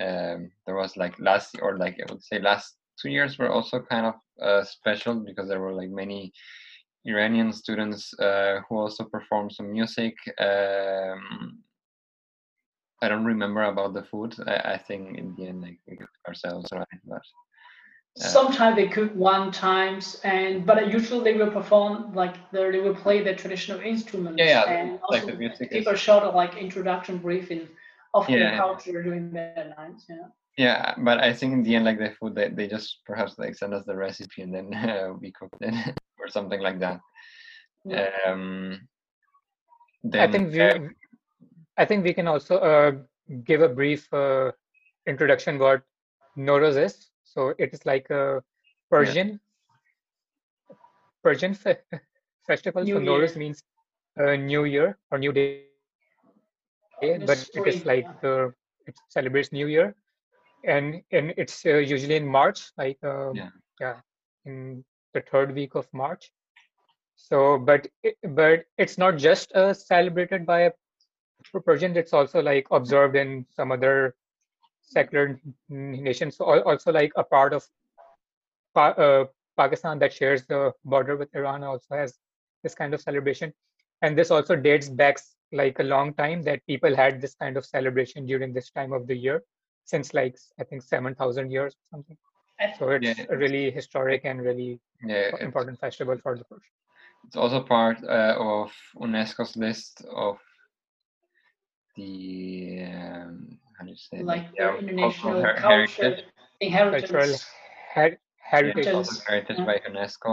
[0.00, 3.80] Um, there was like last or like I would say last two years were also
[3.80, 6.32] kind of uh, special because there were like many
[7.06, 10.14] Iranian students uh, who also performed some music.
[10.38, 11.62] Um,
[13.02, 14.34] I don't remember about the food.
[14.46, 16.86] I, I, think in the end, like we cooked ourselves, right?
[17.04, 17.22] But
[18.20, 22.94] uh, sometimes they cook one times, and but usually they will perform like they will
[22.94, 24.38] play the traditional instruments.
[24.38, 25.86] Yeah, yeah and like also the music give is...
[25.86, 27.68] a short like introduction briefing
[28.14, 28.52] of yeah.
[28.52, 30.00] the culture during that night.
[30.08, 33.38] Yeah Yeah, but I think in the end, like the food, they, they just perhaps
[33.38, 37.00] like send us the recipe and then uh, we cook it or something like that.
[37.84, 38.08] Yeah.
[38.26, 38.88] Um,
[40.14, 40.78] I think we, uh,
[41.76, 42.92] I think we can also uh,
[43.44, 44.52] give a brief uh,
[45.06, 45.82] introduction what
[46.36, 47.10] Nowruz is.
[47.24, 48.42] So it is like a
[48.90, 49.40] Persian
[51.22, 51.80] Persian fe-
[52.46, 52.82] festival.
[52.82, 53.28] New so Year.
[53.28, 53.62] Nowruz means
[54.18, 55.58] uh, New Year or New Day,
[57.00, 58.48] The but it is like uh,
[58.86, 59.94] it celebrates New Year,
[60.66, 63.50] and and it's uh, usually in March, like uh, Yeah.
[63.80, 64.00] yeah,
[64.44, 66.30] in the third week of March.
[67.16, 70.72] So, but it, but it's not just uh, celebrated by
[71.64, 74.14] Persians, it's also like observed in some other
[74.82, 76.36] secular nations.
[76.36, 77.64] So also like a part of
[78.74, 79.24] pa- uh,
[79.56, 82.18] Pakistan that shares the border with Iran also has
[82.62, 83.52] this kind of celebration.
[84.02, 85.18] And this also dates back
[85.52, 89.06] like a long time that people had this kind of celebration during this time of
[89.06, 89.42] the year
[89.86, 92.16] since like I think 7,000 years or something.
[92.60, 96.72] I- So it's Yeah, a really historic and really yeah, important festival for the Persians.
[97.26, 100.36] it's also part uh, of UNESCO's list of
[101.96, 104.26] the um, how do you say it?
[104.26, 106.24] like yeah, the international her- culture heritage.
[106.60, 107.10] inheritance.
[107.10, 107.38] Cultural
[107.94, 108.86] her- heritage.
[108.86, 109.08] Heritage.
[109.28, 110.30] heritage by UNESCO.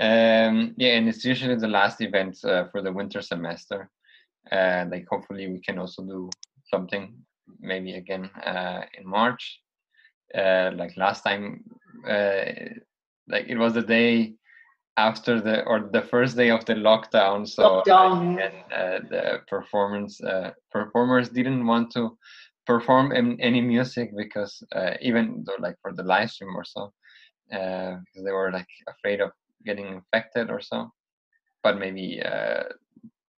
[0.00, 3.90] Um, yeah, and it's usually the last event uh, for the winter semester.
[4.50, 6.30] Uh, like hopefully we can also do
[6.64, 7.14] something
[7.60, 9.60] maybe again uh, in March.
[10.34, 11.62] Uh, like last time,
[12.08, 12.44] uh,
[13.28, 14.34] like it was the day
[14.96, 17.46] after the or the first day of the lockdown.
[17.46, 22.16] So Lockdown, and, uh, the performance uh, performers didn't want to
[22.66, 26.92] perform in, any music because uh, even though like for the live stream or so
[27.52, 29.30] uh, because they were like afraid of
[29.64, 30.90] getting infected or so
[31.62, 32.62] but maybe uh,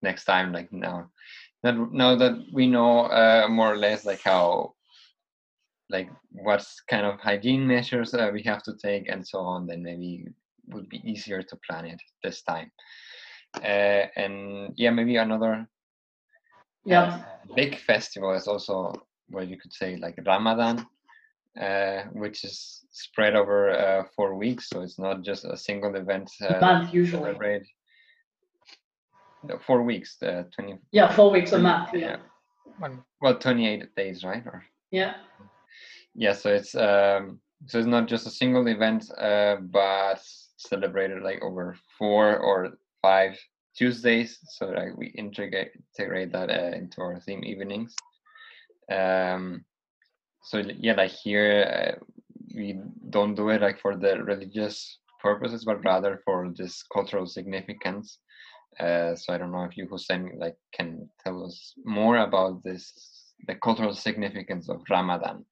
[0.03, 1.09] next time like now
[1.63, 4.75] that now that we know uh, more or less like how
[5.89, 9.83] like what kind of hygiene measures uh, we have to take and so on then
[9.83, 10.27] maybe
[10.69, 12.71] would be easier to plan it this time
[13.63, 15.69] uh, and yeah maybe another
[16.87, 17.23] yeah.
[17.55, 18.95] big festival is also
[19.29, 20.87] what you could say like Ramadan,
[21.61, 24.69] uh, which is spread over uh, four weeks.
[24.69, 26.31] So it's not just a single event.
[26.41, 27.23] Uh, month usually.
[27.23, 27.67] celebrate.
[29.67, 31.91] Four weeks, uh, 20, Yeah, four weeks a month.
[31.93, 32.17] Yeah.
[32.81, 32.89] Yeah.
[33.21, 34.43] Well, 28 days, right?
[34.47, 35.15] Or Yeah.
[36.15, 40.21] yeah, so it's um, so it's not just a single event, uh, but
[40.57, 43.39] celebrated like over four or five
[43.77, 44.39] Tuesdays.
[44.57, 47.95] So like we integrate integrate that uh, into our theme evenings.
[48.91, 49.65] Um,
[50.43, 52.05] so yeah, like here uh,
[52.55, 52.79] we
[53.11, 58.19] don't do it like for the religious purposes, but rather for this cultural significance.
[58.79, 63.35] Uh, so I don't know if you, Hussein, like can tell us more about this,
[63.47, 65.45] the cultural significance of Ramadan.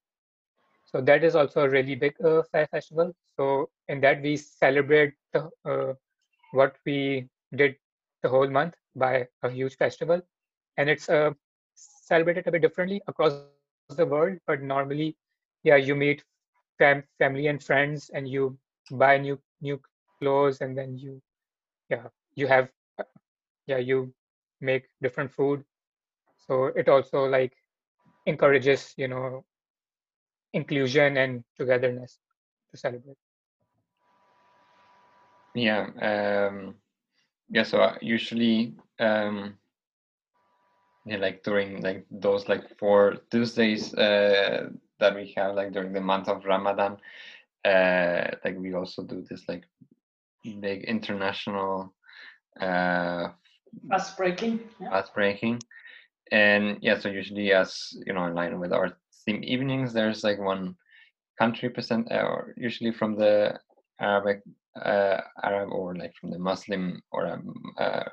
[0.85, 3.13] So that is also a really big uh, festival.
[3.37, 5.93] So in that we celebrate the, uh,
[6.51, 7.75] what we did
[8.23, 10.21] the whole month by a huge festival,
[10.77, 11.31] and it's uh,
[11.75, 13.35] celebrated a bit differently
[13.67, 14.39] across the world.
[14.47, 15.17] But normally,
[15.63, 16.23] yeah, you meet
[16.79, 19.81] fam- family and friends, and you buy new new
[20.19, 21.21] clothes, and then you,
[21.89, 22.69] yeah, you have,
[22.99, 23.03] uh,
[23.67, 24.13] yeah, you
[24.61, 25.63] make different food.
[26.47, 27.53] So it also like
[28.25, 29.45] encourages, you know,
[30.53, 32.19] inclusion and togetherness
[32.71, 33.17] to celebrate.
[35.55, 35.87] Yeah.
[36.01, 36.75] Um,
[37.49, 37.63] yeah.
[37.63, 39.57] So uh, usually, um,
[41.05, 44.69] yeah, like during like those like four Tuesdays uh,
[44.99, 46.97] that we have like during the month of Ramadan,
[47.65, 49.63] uh, like we also do this like
[50.59, 51.93] big international
[52.59, 53.29] uh,
[53.89, 54.59] fast breaking.
[54.79, 54.89] Yeah.
[54.89, 55.61] Fast breaking,
[56.31, 56.99] and yeah.
[56.99, 60.75] So usually, as you know, in line with our theme evenings, there's like one
[61.37, 63.59] country present, uh, or usually from the
[63.99, 64.41] Arabic
[64.83, 68.03] uh, Arab or like from the Muslim or um, uh,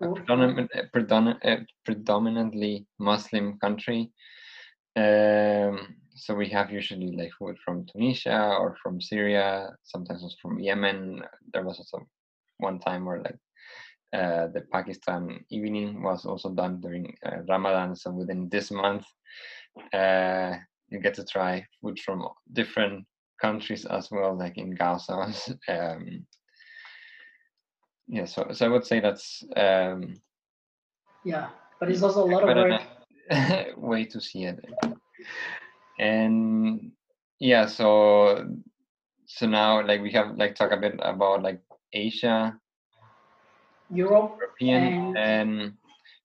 [0.00, 4.10] a predominant, predominant, uh, predominantly Muslim country.
[4.94, 10.58] Um, so we have usually like food from Tunisia or from Syria, sometimes also from
[10.58, 11.22] Yemen.
[11.52, 12.06] There was also
[12.58, 13.38] one time where like
[14.12, 17.94] uh, the Pakistan evening was also done during uh, Ramadan.
[17.94, 19.04] So within this month,
[19.92, 20.54] uh,
[20.88, 23.04] you get to try food from different
[23.40, 25.32] countries as well, like in Gaza.
[25.68, 26.26] um,
[28.08, 30.14] yeah, so so I would say that's um,
[31.24, 31.48] yeah,
[31.78, 32.82] but it's also a lot of work.
[33.76, 34.64] way to see it,
[35.98, 36.92] and
[37.38, 38.46] yeah, so
[39.26, 41.60] so now like we have like talk a bit about like
[41.92, 42.58] Asia,
[43.90, 45.72] Europe, European, and, and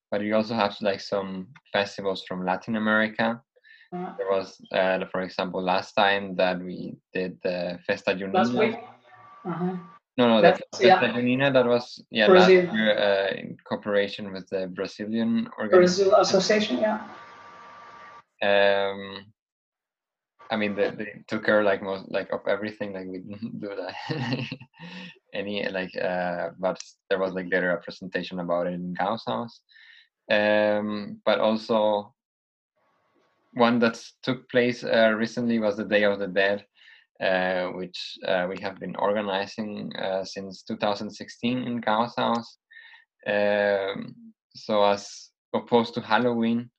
[0.09, 3.41] but we also have like some festivals from Latin America.
[3.93, 8.33] Uh, there was, uh, for example, last time that we did the Festa Junina.
[8.33, 8.75] Last week.
[9.45, 9.75] Uh-huh.
[10.17, 11.13] No, no, the Festa yeah.
[11.13, 12.65] Junina that was yeah Brazil.
[12.65, 16.09] last year uh, in cooperation with the Brazilian organization.
[16.09, 17.01] Brazil Association, yeah.
[18.41, 19.25] Um,
[20.51, 22.93] I mean, they, they took care like most like of everything.
[22.93, 24.45] Like we didn't do that
[25.33, 26.77] any like, uh, but
[27.09, 29.61] there was like later a presentation about it in Gauss House.
[30.29, 32.13] Um, but also
[33.53, 36.65] one that took place uh, recently was the Day of the Dead,
[37.21, 42.57] uh, which uh, we have been organizing uh, since 2016 in Gauss House.
[43.27, 44.15] Um,
[44.55, 46.69] so, as opposed to Halloween,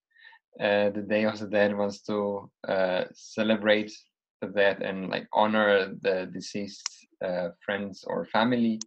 [0.60, 3.92] uh, the Day of the Dead wants to uh, celebrate
[4.40, 7.06] the dead and like honor the deceased
[7.64, 8.80] friends or family.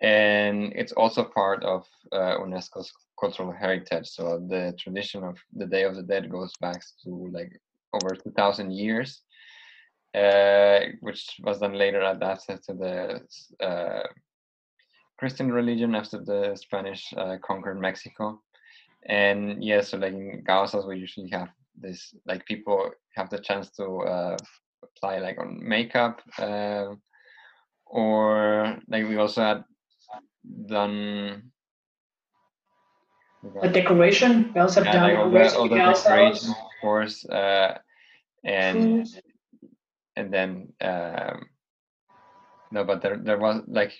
[0.00, 4.06] And it's also part of UNESCO's cultural heritage.
[4.08, 7.60] So the tradition of the Day of the Dead goes back to like
[7.92, 9.22] over 2,000 years,
[10.14, 14.06] uh, which was then later adapted to the uh,
[15.18, 18.42] Christian religion after the Spanish uh, conquered Mexico.
[19.08, 21.48] And yeah, so like in Gauss House, we usually have
[21.78, 24.36] this, like people have the chance to uh,
[24.82, 26.94] apply like on makeup, uh,
[27.86, 29.64] or like we also had
[30.68, 31.52] done
[33.62, 34.52] a decoration.
[34.54, 37.78] We also have yeah, done like all the, all the decoration, of course, uh,
[38.44, 39.22] and Food.
[40.16, 41.46] and then um,
[42.72, 43.92] no, but there there was like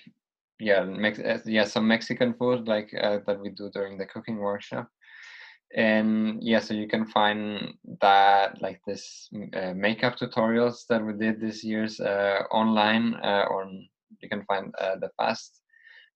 [0.59, 4.37] yeah, Mex- uh, yeah, some Mexican food like uh, that we do during the cooking
[4.37, 4.89] workshop,
[5.75, 11.41] and yeah, so you can find that like this uh, makeup tutorials that we did
[11.41, 13.69] this year's uh, online, uh, or
[14.21, 15.61] you can find uh, the fast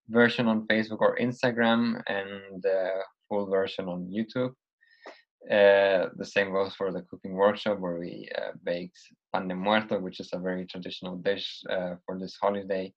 [0.08, 2.90] version on Facebook or Instagram, and the
[3.28, 4.54] full version on YouTube.
[5.50, 8.98] Uh, the same goes for the cooking workshop where we uh, baked
[9.34, 11.62] pan de muerto, which is a very traditional dish
[12.06, 12.92] for this holiday.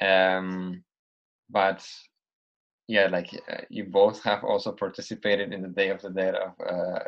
[0.00, 0.84] Um,
[1.50, 1.84] but
[2.86, 6.52] yeah, like uh, you both have also participated in the Day of the Dead of
[6.60, 6.98] uh,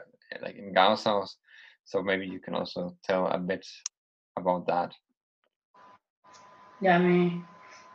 [0.43, 1.37] like in Gauss house,
[1.85, 3.67] so maybe you can also tell a bit
[4.37, 4.93] about that.
[6.81, 7.45] Yeah, I mean,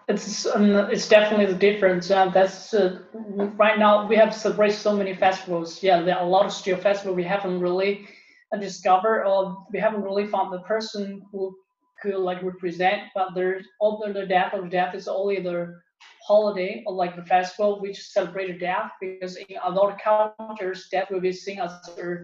[0.07, 2.11] it's um, it's definitely the difference.
[2.11, 5.82] Uh, that's uh, right now we have celebrated so many festivals.
[5.82, 8.07] Yeah, there are a lot of still festivals we haven't really
[8.53, 11.55] uh, discovered or we haven't really found the person who
[12.01, 13.03] could like represent.
[13.15, 15.79] But there's other the death of death is only the
[16.26, 21.32] holiday or like the festival which celebrated death because in other cultures death will be
[21.32, 22.18] seen as a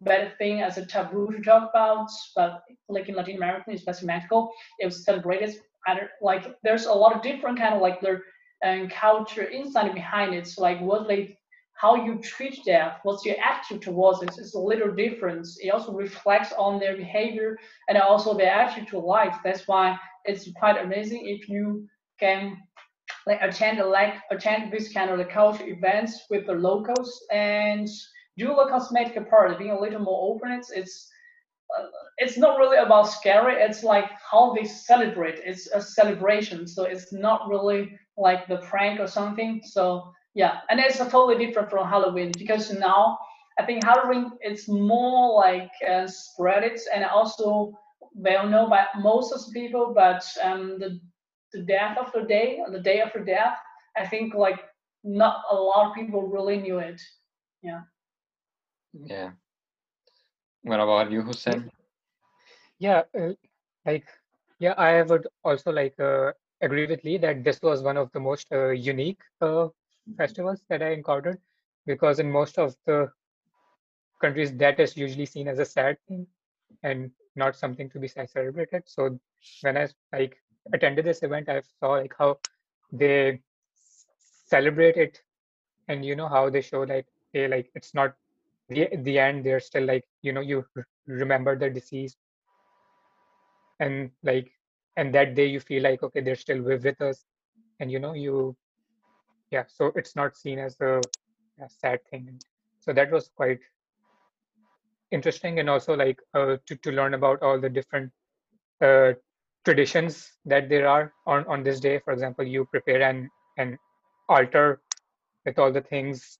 [0.00, 2.08] bad thing as a taboo to talk about.
[2.36, 5.56] But like in Latin America, especially Mexico, it was celebrated
[6.20, 8.22] like there's a lot of different kind of like their
[8.62, 10.46] and culture inside behind it.
[10.46, 11.38] So like what they
[11.74, 15.46] how you treat death, what's your attitude towards it is a little different.
[15.62, 17.56] It also reflects on their behavior
[17.88, 19.36] and also their attitude to life.
[19.44, 21.86] That's why it's quite amazing if you
[22.18, 22.56] can
[23.28, 27.86] like attend like attend this kind of the culture events with the locals and
[28.38, 30.50] do the cosmetic part, being a little more open.
[30.52, 31.10] It's it's
[31.78, 31.84] uh,
[32.16, 33.54] it's not really about scary.
[33.62, 35.40] It's like how they celebrate.
[35.44, 39.60] It's a celebration, so it's not really like the prank or something.
[39.62, 43.18] So yeah, and it's totally different from Halloween because now
[43.58, 47.78] I think Halloween it's more like uh, spread it and also
[48.14, 50.98] well known by most of the people, but um, the
[51.52, 53.56] the death of the day, on the day after death,
[53.96, 54.60] I think like
[55.04, 57.00] not a lot of people really knew it.
[57.62, 57.82] Yeah.
[58.92, 59.32] Yeah.
[60.62, 61.70] What about you, Hussein?
[62.78, 63.32] Yeah, uh,
[63.86, 64.06] like
[64.58, 68.20] yeah, I would also like uh, agree with Lee that this was one of the
[68.20, 69.68] most uh, unique uh,
[70.16, 71.40] festivals that I encountered
[71.86, 73.12] because in most of the
[74.20, 76.26] countries that is usually seen as a sad thing
[76.82, 78.82] and not something to be celebrated.
[78.86, 79.18] So
[79.62, 80.38] when I like
[80.72, 82.38] attended this event, I saw like how
[82.92, 83.40] they
[84.46, 85.20] celebrate it
[85.88, 88.14] and you know how they show like they like it's not
[88.68, 90.64] the the end they're still like you know you
[91.06, 92.16] remember the deceased.
[93.80, 94.50] And like
[94.96, 97.24] and that day you feel like okay they're still with, with us.
[97.80, 98.56] And you know you
[99.50, 101.00] yeah so it's not seen as a,
[101.60, 102.38] a sad thing.
[102.80, 103.60] So that was quite
[105.10, 108.12] interesting and also like uh, to, to learn about all the different
[108.82, 109.12] uh,
[109.68, 111.98] traditions that there are on, on this day.
[111.98, 113.76] For example you prepare an an
[114.28, 114.80] altar
[115.44, 116.38] with all the things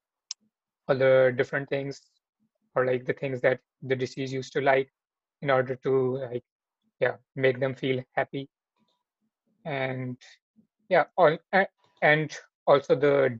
[0.88, 2.00] all the different things
[2.74, 4.88] or like the things that the deceased used to like
[5.42, 5.92] in order to
[6.30, 6.44] like
[7.00, 8.48] yeah make them feel happy.
[9.66, 10.16] And
[10.88, 11.36] yeah all
[12.00, 12.34] and
[12.66, 13.38] also the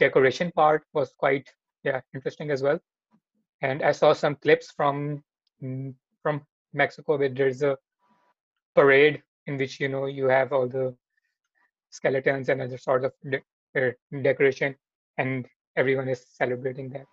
[0.00, 1.48] decoration part was quite
[1.84, 2.80] yeah interesting as well.
[3.62, 5.22] And i saw some clips from
[6.22, 7.76] from mexico where there's a
[8.74, 10.94] parade in which you know you have all the
[11.90, 13.42] skeletons and other sorts of de-
[13.80, 13.92] uh,
[14.22, 14.74] decoration
[15.18, 15.46] and
[15.76, 17.06] everyone is celebrating that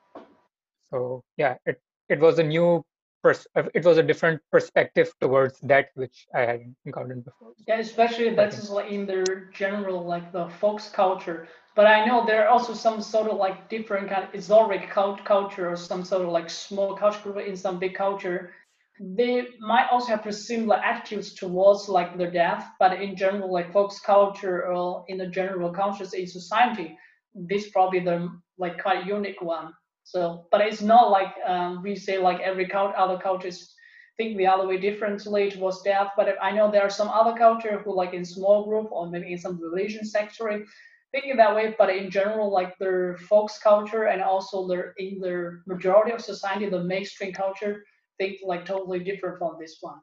[0.92, 2.84] so yeah it it was a new
[3.24, 7.54] pers- uh, it was a different perspective towards that which I hadn't encountered before.
[7.68, 11.48] Yeah, especially that's like in their general like the folks culture.
[11.76, 15.24] But I know there are also some sort of like different kind of historic cult
[15.26, 18.52] culture or some sort of like small culture group in some big culture.
[19.00, 24.00] They might also have similar attitudes towards like their death, but in general, like folks
[24.00, 26.98] culture or in the general cultures in society,
[27.36, 29.74] this probably the like quite unique one.
[30.04, 33.74] So, but it's not like um, we say like every cult, other cultures
[34.16, 36.08] think the other way differently towards death.
[36.18, 39.32] But I know there are some other culture who like in small group or maybe
[39.34, 40.66] in some religion sector
[41.12, 41.76] thinking that way.
[41.78, 46.68] But in general, like their folks culture and also their in their majority of society,
[46.68, 47.84] the mainstream culture
[48.18, 50.00] think like totally different from this one.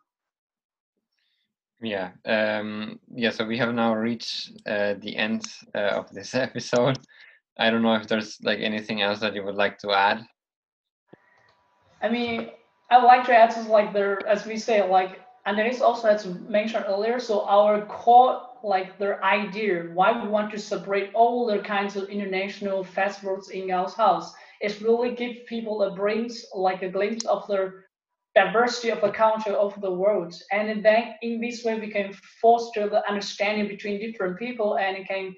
[1.81, 3.31] Yeah, um, yeah.
[3.31, 5.45] So we have now reached uh, the end
[5.75, 6.99] uh, of this episode.
[7.59, 10.27] I don't know if there's like anything else that you would like to add.
[12.01, 12.51] I mean,
[12.91, 15.81] I would like to add is like there, as we say, like, and there is
[15.81, 17.19] also had mentioned earlier.
[17.19, 22.09] So our core, like their idea, why we want to separate all the kinds of
[22.09, 27.47] international festivals in our house, is really give people a glimpse, like a glimpse of
[27.47, 27.84] the
[28.35, 32.89] diversity of the culture of the world, and then in this way we can foster
[32.89, 35.35] the understanding between different people and it can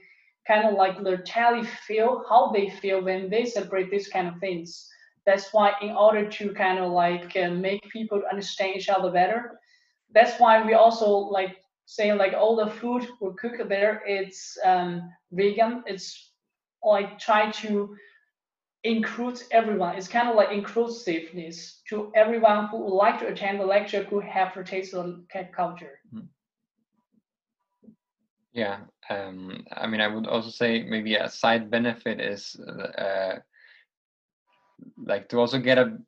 [0.47, 4.39] kind of like their tally feel how they feel when they celebrate these kind of
[4.39, 4.89] things.
[5.27, 9.59] That's why in order to kind of like uh, make people understand each other better,
[10.15, 15.11] that's why we also like saying like all the food we cook there it's um,
[15.33, 15.83] vegan.
[15.87, 16.33] It's
[16.83, 17.97] like try to
[18.87, 19.97] include everyone.
[19.97, 24.21] It's kind of like inclusiveness to everyone who would like to attend the lecture who
[24.21, 26.01] have to taste the cat culture.
[26.15, 26.27] Mm-hmm.
[28.53, 28.79] Yeah,
[29.11, 33.41] um, I mean, I would also say maybe a side benefit is uh,
[35.05, 35.99] like to also get a,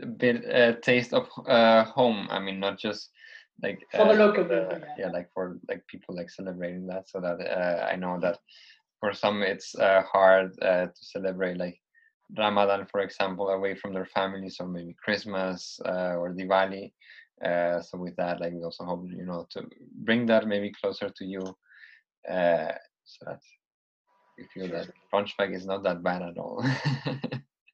[0.00, 2.26] a bit uh, taste of uh, home.
[2.30, 3.10] I mean, not just
[3.62, 4.94] like for the uh, local people, yeah.
[4.98, 5.10] yeah.
[5.10, 7.10] like for like people like celebrating that.
[7.10, 8.38] So that uh, I know that
[9.00, 11.78] for some it's uh, hard to celebrate like
[12.36, 16.92] Ramadan, for example, away from their families, or maybe Christmas or Diwali.
[17.44, 19.62] Uh, so with that, like we also hope you know to
[20.04, 21.40] bring that maybe closer to you
[22.28, 22.72] uh,
[23.04, 23.40] so that
[24.36, 26.64] we feel that Braunschweig is not that bad at all.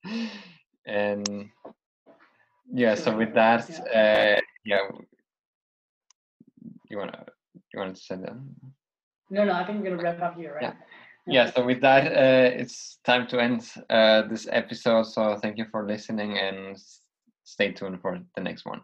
[0.86, 1.48] and
[2.72, 4.88] yeah, so with that, uh, yeah,
[6.90, 7.24] you wanna
[7.72, 8.36] you wanted to say that?
[9.30, 10.62] No, no, I think we're gonna wrap up here, right?
[10.62, 10.74] Yeah.
[11.26, 15.04] Yeah so with that uh, it's time to end uh, this episode.
[15.04, 16.76] So thank you for listening and
[17.44, 18.82] stay tuned for the next one.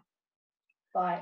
[0.93, 1.21] Bye